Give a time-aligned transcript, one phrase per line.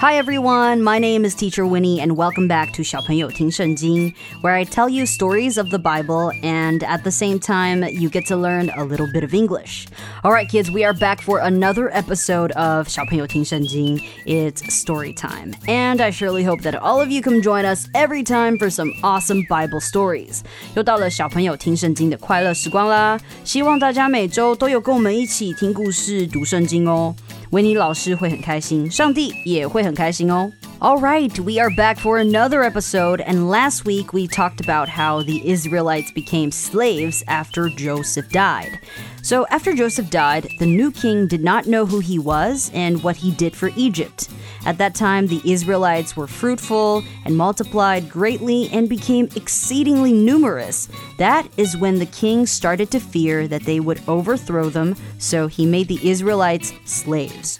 [0.00, 4.10] Hi everyone, my name is Teacher Winnie and welcome back to 小朋友听圣经,
[4.40, 8.26] where I tell you stories of the Bible and at the same time you get
[8.28, 9.88] to learn a little bit of English.
[10.22, 14.00] All right kids, we are back for another episode of 小朋友听圣经.
[14.24, 15.52] It's story time.
[15.66, 18.94] And I surely hope that all of you come join us every time for some
[19.02, 20.40] awesome Bible stories.
[20.74, 27.14] 又到了小朋友听圣经的快乐时光啦，希望大家每周都有跟我们一起听故事、读圣经哦。
[27.51, 30.51] 维尼老师会很开心，上帝也会很开心哦。
[30.81, 35.49] All right, we are back for another episode, and last week we talked about how the
[35.49, 38.81] Israelites became slaves after Joseph died.
[39.23, 43.15] So, after Joseph died, the new king did not know who he was and what
[43.15, 44.29] he did for Egypt.
[44.65, 50.89] At that time, the Israelites were fruitful and multiplied greatly and became exceedingly numerous.
[51.17, 55.65] That is when the king started to fear that they would overthrow them, so he
[55.65, 57.59] made the Israelites slaves.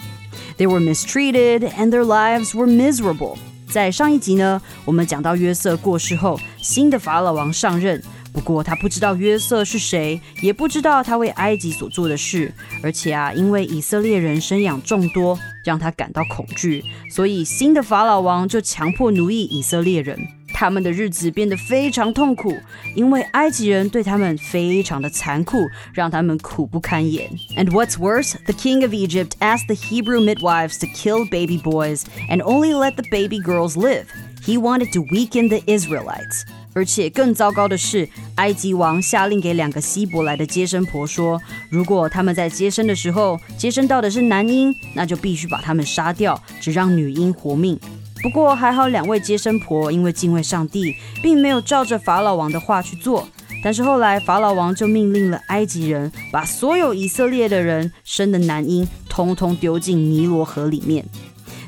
[0.57, 3.37] They were mistreated and their lives were miserable.
[3.69, 8.01] 在上一集呢，我们讲到约瑟过世后，新的法老王上任。
[8.31, 12.53] 不过他不知道约瑟是谁，也不知道他为埃及所做的事，
[12.83, 20.19] 而且啊，因为以色列人生养众多，让他感到恐惧，所以新的法老王就强迫奴役以色列人。
[20.54, 22.54] 他们的日子变得非常痛苦，
[22.94, 27.30] 因为埃及人对他们非常的残酷，让他们苦不堪言。
[27.56, 32.42] And what's worse, the king of Egypt asked the Hebrew midwives to kill baby boys and
[32.42, 34.06] only let the baby girls live.
[34.44, 36.42] He wanted to weaken the Israelites.
[36.72, 47.78] 而且更糟糕的是，埃及王下令给两个希伯来的接生婆说，如果他们在接生的时候接生到的是男婴，那就必须把他们杀掉，只让女婴活命。
[48.24, 53.28] 不过还好，两位接生婆因为敬畏上帝，并没有照着法老王的话去做。
[53.62, 61.04] 但是后来法老王就命令了埃及人，把所有以色列的人生的男婴通通丢进尼罗河里面。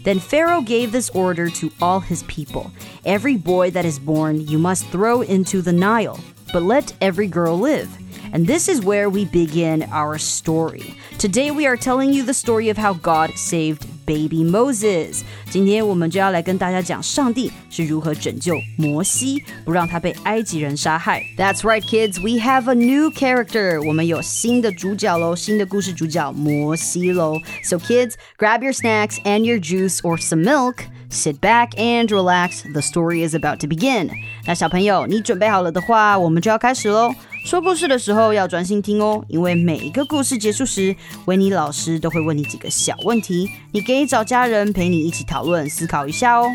[0.04, 2.70] Then Pharaoh gave this order to all his people
[3.04, 6.20] Every boy that is born you must throw into the Nile,
[6.52, 7.88] but let every girl live.
[8.32, 10.94] And this is where we begin our story.
[11.18, 15.20] Today we are telling you the story of how God saved baby Moses。
[15.50, 21.22] 今天我们就要来跟大家讲上帝是如何拯救摩西，不让他被埃及人杀害。
[21.36, 22.20] That's right, kids.
[22.20, 23.82] We have a new character.
[23.86, 27.40] 我们有新的主角喽，新的故事主角摩西喽。
[27.62, 30.84] So kids, grab your snacks and your juice or some milk.
[31.10, 32.62] Sit back and relax.
[32.72, 34.10] The story is about to begin.
[34.46, 37.12] 那小朋友，你准备好了的话，我们就要开始喽。
[37.44, 40.94] 说故事的时候要专心听哦，因为每一个故事结束时，
[41.26, 46.46] 维尼老师都会问你几个小问题，你可以找家人陪你一起讨论、思考一下哦。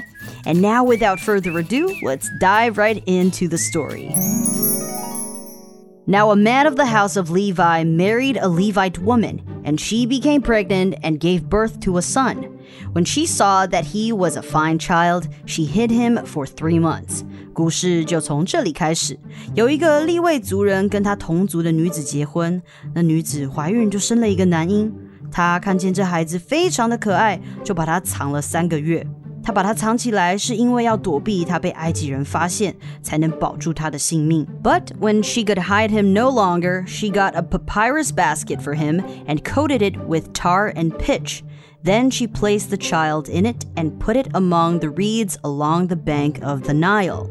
[0.46, 4.14] And now, without further ado, let's dive right into the story.
[6.06, 10.42] Now, a man of the house of Levi married a Levite woman, and she became
[10.42, 12.46] pregnant and gave birth to a son.
[12.95, 17.23] When she saw that he was a fine child, she hid him for three months.
[17.53, 19.19] 故事就从这里开始。
[19.55, 22.63] 有一个利未族人跟他同族的女子结婚，
[22.95, 24.93] 那女子怀孕就生了一个男婴。
[25.31, 29.07] 他看见这孩子非常的可爱，就把他藏了三个月。
[29.45, 34.47] 他把它藏起来，是因为要躲避他被埃及人发现，才能保住他的性命。
[34.63, 39.43] But when she could hide him no longer, she got a papyrus basket for him and
[39.43, 41.41] coated it with tar and pitch.
[41.85, 45.97] Then she placed the child in it and put it among the reeds along the
[45.97, 47.29] bank of the Nile.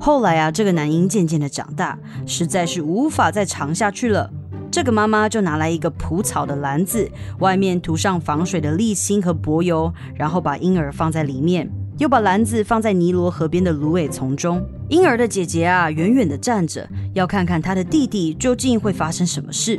[0.00, 1.96] 后来啊，这个男婴渐渐的长大，
[2.26, 4.28] 实在是无法再长下去了。
[4.72, 7.08] 这个妈妈就拿来一个蒲草的篮子，
[7.38, 14.66] 外面涂上防水的沥青和柏油，然后把婴儿放在里面，又把篮子放在尼罗河边的芦苇丛中。
[14.88, 19.78] 婴儿的姐姐啊，远远的站着，要看看她的弟弟究竟会发生什么事。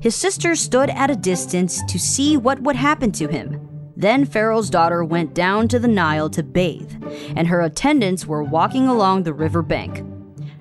[0.00, 3.60] his sister stood at a distance to see what would happen to him.
[3.96, 6.90] Then Pharaoh's daughter went down to the Nile to bathe,
[7.36, 10.02] and her attendants were walking along the river bank.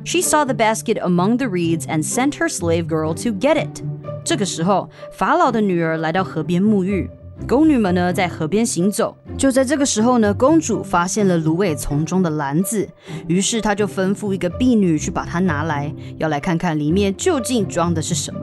[0.03, 3.81] She saw the basket among the reeds and sent her slave girl to get it.
[4.25, 7.09] 这个时候，法老的女儿来到河边沐浴，
[7.47, 9.15] 宫女们呢在河边行走。
[9.37, 12.87] 就在这个时候呢，公主发现了芦苇丛中的篮子，
[13.27, 18.41] 于是她就吩咐一个婢女去把它拿来，要来看看里面究竟装的是什么。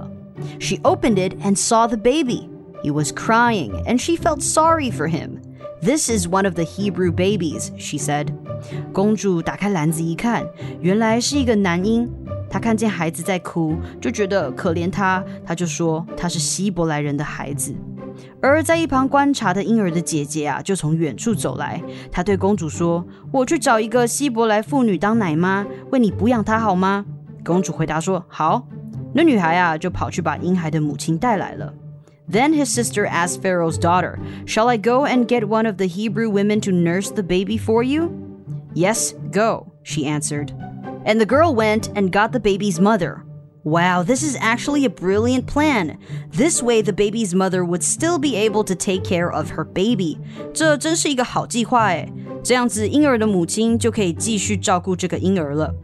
[0.59, 2.49] She opened it and saw the baby.
[2.83, 5.41] He was crying, and she felt sorry for him.
[5.81, 8.27] This is one of the Hebrew babies, she said.
[8.93, 10.45] 公主打开篮子一看，
[10.79, 12.09] 原来是一个男婴。
[12.49, 17.73] 她看见孩子在哭，就觉得可怜他，她就说他是希伯来人的孩子。
[18.41, 21.81] 而在一旁观察的婴儿的姐姐啊，就从远处走来。
[22.11, 27.05] 她对公主说：“我去找一个希伯来妇女当奶妈，为你抚养她好吗？”
[27.45, 28.67] 公主回答说：“好。”
[29.12, 31.72] 那女孩啊，就跑去把婴孩的母亲带来了。
[32.30, 36.60] Then his sister asked Pharaoh's daughter, Shall I go and get one of the Hebrew women
[36.62, 38.10] to nurse the baby for you?
[38.74, 40.52] Yes, go, she answered.
[41.04, 43.22] And the girl went and got the baby's mother.
[43.62, 45.98] Wow, this is actually a brilliant plan.
[46.32, 50.18] This way, the baby's mother would still be able to take care of her baby.
[50.52, 52.12] 这真是一个好计划诶，
[52.44, 55.74] 这样子婴儿的母亲就可以继续照顾这个婴儿了。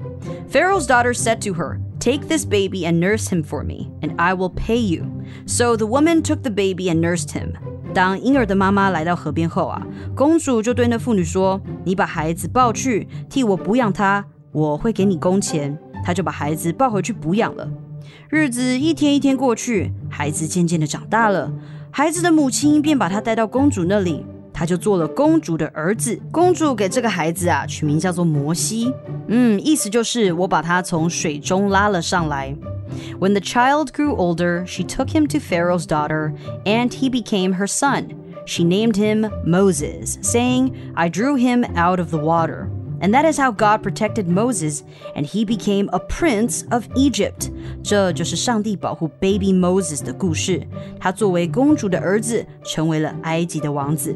[0.50, 4.33] Pharaoh's daughter said to her, Take this baby and nurse him for me, and I
[4.33, 5.05] will pay you.
[5.45, 7.53] So the woman took the baby and nursed him.
[7.93, 9.85] 当婴儿的妈妈来到河边后啊，
[10.15, 17.67] 公主就对那妇女说：“你把孩子抱去，替我补养他，我会给你工钱。”她就把孩子抱回去补养了。
[18.29, 21.51] 日子一天一天过去，孩子渐渐的长大了。
[21.89, 24.23] 孩子的母亲便把他带到公主那里，
[24.56, 26.18] 他就做了公主的儿子。
[26.30, 28.92] 公主给这个孩子啊取名叫做摩西，
[29.28, 32.54] 嗯，意思就是我把他从水中拉了上来。
[33.18, 36.32] When the child grew older, she took him to Pharaoh's daughter,
[36.64, 38.08] and he became her son.
[38.44, 42.68] She named him Moses, saying, I drew him out of the water.
[43.00, 44.82] And that is how God protected Moses,
[45.16, 47.50] and he became a prince of Egypt.
[47.82, 50.64] 这就是上帝保护 Baby Moses 的故事。
[51.00, 54.14] 他作为公主的儿子，成为了埃及的王子。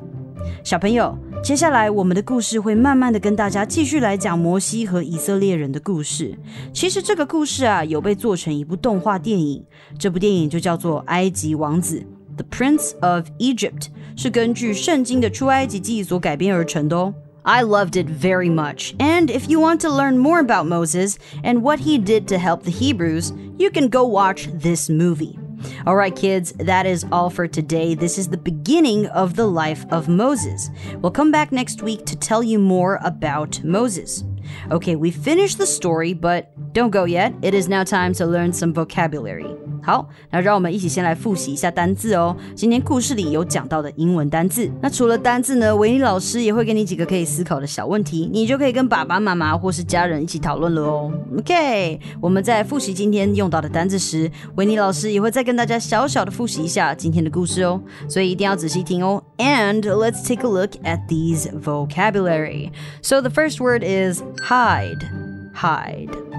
[0.63, 6.37] 小朋友，接下来我们的故事会慢慢的跟大家继续来讲摩西和以色列人的故事。
[6.73, 9.63] 其实这个故事啊，有被做成一部动画电影，
[9.97, 11.99] 这部电影就叫做《埃及王子》
[12.35, 17.13] （The Prince of Egypt），是根据圣经的出埃及记所改编而成的哦。
[17.43, 18.95] I loved it very much.
[18.99, 22.61] And if you want to learn more about Moses and what he did to help
[22.61, 25.40] the Hebrews, you can go watch this movie.
[25.85, 27.95] All right, kids, that is all for today.
[27.95, 30.69] This is the beginning of the life of Moses.
[30.97, 34.23] We'll come back next week to tell you more about Moses.
[34.71, 37.32] Okay, we finished the story, but don't go yet.
[37.42, 39.56] It is now time to learn some vocabulary.
[39.82, 42.36] 好，那让我们一起先来复习一下单字哦。
[42.56, 44.68] 今天故事里有讲到的英文单字。
[44.82, 51.12] 那除了单字呢，维尼老师也会给你几个可以思考的小问题，你就可以跟爸爸妈妈或是家人一起讨论了哦。
[51.38, 57.80] OK，我们在复习今天用到的单字时，维尼老师也会再跟大家小小的复习一下今天的故事哦。
[58.08, 59.22] 所以一定要仔细听哦。
[59.38, 62.72] And let's take a look at these vocabulary.
[63.02, 65.06] So the first word is hide.
[65.54, 66.29] Hide.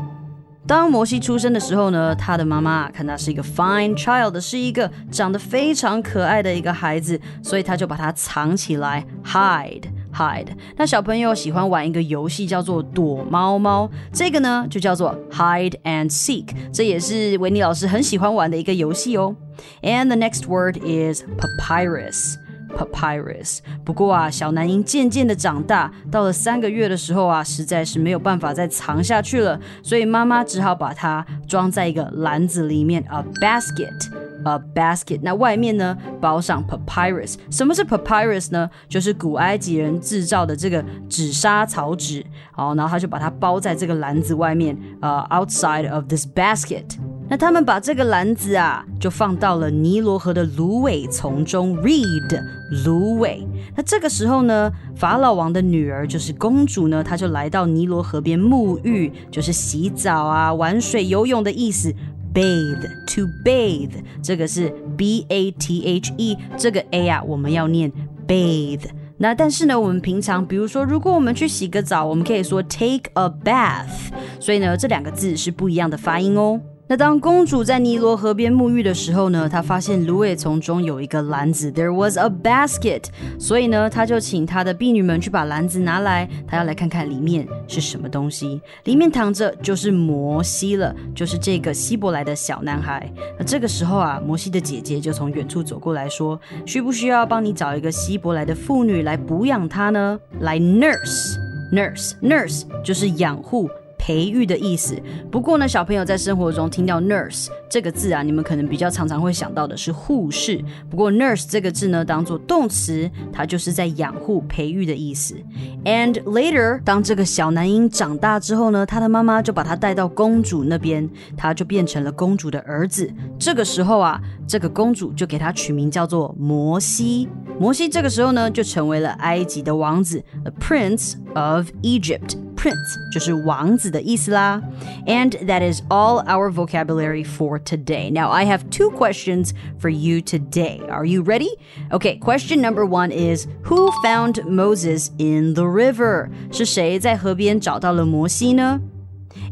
[0.67, 10.49] 当摩西出生的时候呢，他的妈妈看他是一个 fine child，是一个长得非常可爱的一个孩子，所以他就把他藏起来，hide hide。
[10.77, 19.35] 那小朋友喜欢玩一个游戏叫做躲猫猫，这个呢就叫做 hide and seek，这也是维尼老师很喜欢玩的一个游戏哦。
[19.83, 21.25] And the next word is
[21.59, 22.42] papyrus。
[22.77, 23.59] Papyrus。
[23.85, 35.21] 不过啊，小男婴渐渐的长大，到了三个月的时候啊，实在是没有办法再藏下去了，所以妈妈只好把它装在一个篮子里面，a basket，a basket。
[35.23, 37.37] 那外面呢包上 papyrus。
[37.51, 38.69] 什么是 papyrus 呢？
[38.89, 42.25] 就是古埃及人制造的这个纸莎草纸。
[42.53, 46.85] 好，然后他就把它包在这个篮子外面，呃，outside of this basket。
[47.33, 51.75] 那他们把这个篮子啊，就放到了尼罗河的芦苇丛中。
[51.79, 52.39] （reed，
[52.85, 53.43] 芦苇。
[53.75, 61.91] 那这个时候呢，法老王的女儿就是公主呢，她就来到尼罗河边沐浴，就是洗澡啊、玩水、游泳的意思。
[62.35, 63.93] Bathe to bathe，
[64.23, 64.69] 这个是
[64.99, 67.91] B A T H E，这个 A 啊，我们要念
[68.29, 68.85] bath。
[69.17, 74.11] 那但是呢，我们平常比如说，如果我们去洗个澡，我们可以说 take a bath。
[74.39, 76.61] 所以呢，这两个字是不一样的发音哦。
[76.93, 83.05] 那当公主在尼罗河边沐浴的时候呢，她发现芦苇丛中有一个篮子，There was a basket。
[83.39, 88.61] 所以呢，她就请她的婢女们去把篮子拿来，她要来看看里面是什么东西。
[88.85, 93.11] 里面躺着就是摩西了，就是这个希伯来的小男孩。
[93.39, 100.21] 那这个时候啊，摩西的姐姐就从远处走过来说：“需不需要帮你找一个希伯来的妇女来补养他呢？
[100.41, 103.71] 来 nurse，nurse，nurse 就是养护。”
[104.03, 105.01] 培育的意思。
[105.31, 110.61] 不过呢，小朋友在生活中听到 nurse 这个字啊，你们可能比较常常会想到的是护士。
[110.91, 115.37] 不过 nurse 这个字呢，当做动词，它就是在养护、培育的意思。
[115.85, 123.09] And later，当这个小男婴长大之后呢，他的妈妈就把他带到公主那边，他就变成了公主的儿子。
[123.39, 127.29] 这个时候啊，这个公主就给他取名叫做摩西。
[127.61, 132.37] 摩西这个时候呢，就成为了埃及的王子，the prince of Egypt。
[132.62, 134.62] prince 就是王子的意思啦。
[135.06, 138.12] And that is all our vocabulary for today.
[138.12, 140.82] Now I have two questions for you today.
[140.90, 141.50] Are you ready?
[141.92, 146.30] Okay, question number one is Who found Moses in the river?
[146.52, 148.82] 是谁在河边找到了摩西呢？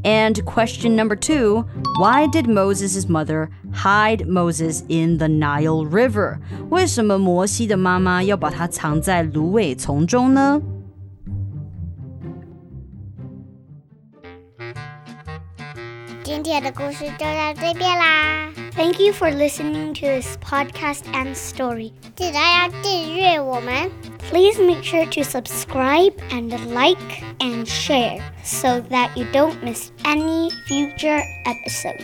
[0.03, 1.65] and question number two
[1.99, 6.39] Why did Moses' mother hide Moses in the Nile River?
[6.69, 10.61] 为什么摩西的妈妈要把他藏在芦苇丛中呢？
[16.50, 18.50] 天的故事就到这边啦。
[18.74, 21.92] Thank you for listening to this podcast and story.
[22.16, 23.88] 记得要订阅我们。
[24.28, 26.98] Please make sure to subscribe and like
[27.38, 32.02] and share so that you don't miss any future episodes.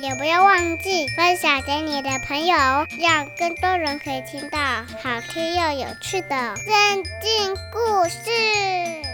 [0.00, 2.56] 也不要忘记分享给你的朋友，
[3.00, 4.58] 让更多人可以听到
[5.02, 9.09] 好听又有趣的圣经故事。